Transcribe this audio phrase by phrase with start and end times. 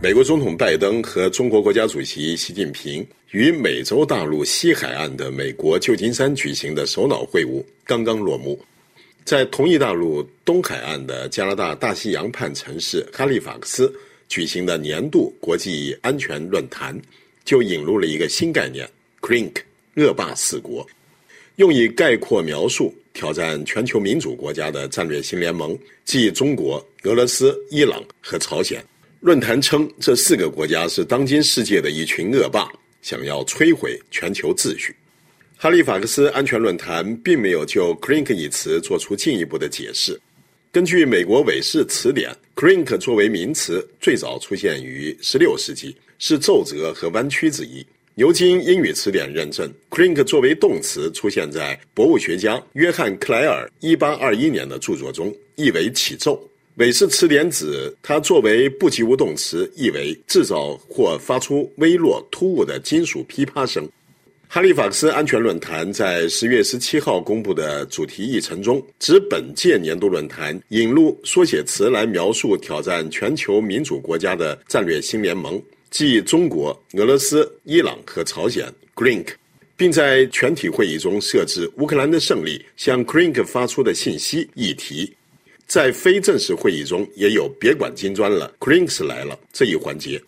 [0.00, 8.56] 美国总统拜登和中国国家主席习近平与美洲大陆西海岸的美国旧金山举行的首脑会晤刚刚落幕，
[9.24, 13.92] 在同一大陆东海岸的加拿大大西洋畔城市哈利法克斯
[14.28, 16.96] 举行的年度国际安全论坛，
[17.44, 18.88] 就引入了一个新概念
[19.20, 19.62] “crink”——
[19.96, 20.86] 恶霸四国，
[21.56, 28.80] 用以概括描述挑战全球民主国家的战略新联盟，即中国、俄罗斯、伊朗和朝鲜。
[29.20, 32.68] 论坛称，这四个国家是当今世界的一群恶霸，
[33.02, 34.94] 想要摧毁全球秩序。
[35.56, 40.18] 哈利法克斯安全论坛并没有就 “crink” 一词做出进一步的解释。
[40.70, 47.84] 根据美国韦氏词典，“crink” 作为名词最早出现于16世纪，是皱褶和弯曲之意。
[48.14, 56.40] 牛津英语词典认证，“crink” 作为动词出现在博物学家约翰克莱尔1821年的著作中，意为起皱。
[56.78, 63.84] 韦氏词典指它作为不及物动词，意为制造或发出微弱突兀的金属噼啪声。
[64.46, 79.26] 哈利法克斯安全论坛在十月十七号公布的主题议程中，指本届年度论坛引入缩写词来描述挑战全球民主国家的战略新联盟，即中国、俄罗斯、伊朗和朝鲜 （CRINC），
[79.76, 85.12] 并在全体会议中设置乌克兰的胜利向 CRINC 发出的信息议题。
[85.68, 90.20] 在非正式会议中，也有别管金砖了 c r i n k s 来了这一环节，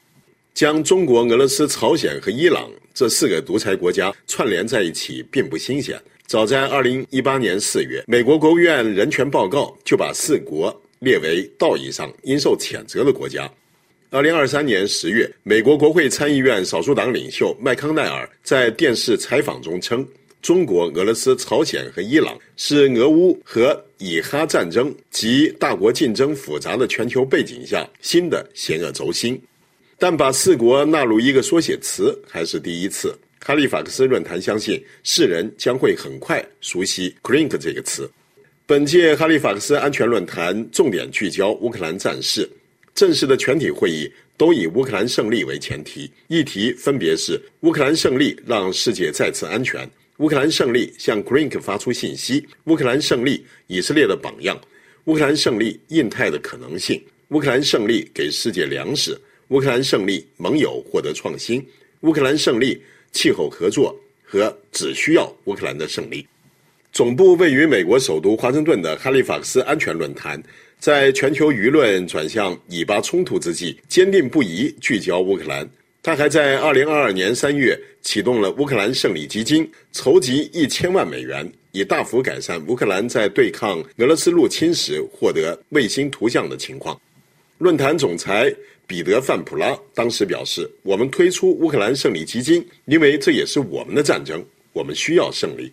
[0.52, 5.98] 将中国、俄罗斯、朝鲜和伊朗这四个独裁国家串联在一起，并不新鲜。
[6.26, 13.50] 早在2018年4月，美国国务院人权报告就把四国列为道义上应受谴责的国家。
[14.10, 20.06] 2023年10月，美国国会参议院少数党领袖麦康奈尔在电视采访中称。
[20.42, 29.40] 中国、俄罗斯、朝鲜和伊朗是俄乌和以哈战争及大国竞争复杂的全球背景下新的邪恶轴心，
[29.98, 33.14] 但把四国纳入一个缩写词还是第一次。
[33.42, 38.10] 哈利法克斯论坛相信世人将会很快熟悉 “crink” 这个词。
[38.66, 42.48] 本届哈利法克斯安全论坛重点聚焦乌克兰战事，
[42.94, 49.90] 正式的全体会议都以乌克兰胜利为前提，议题分别是乌克兰胜利让世界再次安全。
[50.20, 54.60] 乌克兰胜利向 Crink 发出信息，乌克兰胜利以色列的榜样，
[55.04, 61.66] 乌克兰胜利印太的可能性，乌克兰胜利给世界粮食，乌克兰胜利盟友获得创新，
[62.00, 62.78] 乌克兰胜利
[63.12, 66.26] 气候合作和只需要乌克兰的胜利。
[66.92, 70.42] 总部位于美国首都华盛顿的哈利法克斯安全论坛，
[70.78, 75.66] 在全球舆论转向以巴冲突之际，坚定不移聚焦乌克兰。
[76.02, 86.98] 他还在2022年3月启动了乌克兰胜利基金，筹集一千万美元，以大幅改善乌克兰在对抗俄罗斯入侵时获得卫星图像的情况。
[87.58, 88.50] 论坛总裁
[88.86, 95.70] 彼得·范普拉当时表示：“我们推出乌克兰胜利基金，因为这也是我们的战争，我们需要胜利。”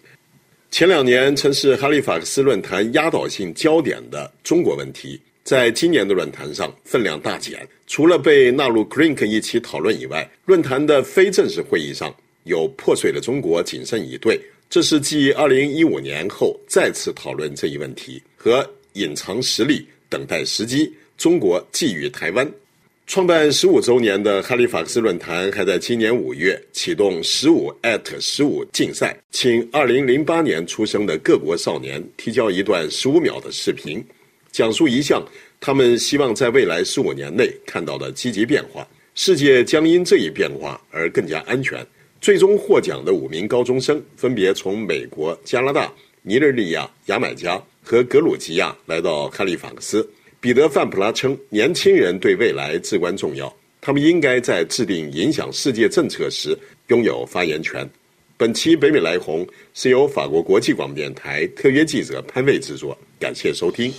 [0.70, 5.18] 前两年曾是哈利法克斯论坛压倒性焦点的中国问题。
[5.47, 12.13] 在今年的论坛上分量大减，除了被纳入 CRINC 一起讨论以外，论坛的非正式会议上
[12.44, 14.38] 有破碎的中国谨慎以对，
[14.69, 20.94] 这是继2015年后再次讨论这一问题和隐藏实力、等待时机。
[21.18, 22.46] 中国觊觎台湾，
[23.06, 27.74] 创办十五周年的哈利法克斯论坛还在今年五月启动十五
[28.19, 34.03] 十五竞赛，请2008年出生的各国少年提交一段十五秒的视频。
[34.52, 35.24] 讲述一项
[35.59, 41.85] 他们希望在未来十五年内看到的积极变化，世界将因这一变化而更加安全。
[42.19, 45.94] 最终获奖的五名高中生分别从美国、加拿大、
[46.24, 50.08] 尼日利亚、牙买加和格鲁吉亚来到哈利法克斯。
[50.40, 57.88] 彼得·范普拉称，年轻人对未来至关重要，他们应该在制定影响世界政策时拥有发言权。
[58.40, 63.92] 本期北美来红是由法国国际广播电台特约记者潘卫制作，感谢收听。